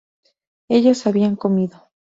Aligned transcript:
ellos 0.67 1.05
habían 1.05 1.35
comido 1.37 1.87